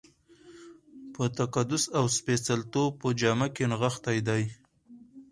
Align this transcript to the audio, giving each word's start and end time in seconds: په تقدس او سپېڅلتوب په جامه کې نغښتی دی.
په 1.13 1.23
تقدس 1.37 1.83
او 1.97 2.05
سپېڅلتوب 2.17 2.91
په 3.01 3.07
جامه 3.21 3.47
کې 3.55 3.63
نغښتی 3.71 4.19
دی. 4.27 4.43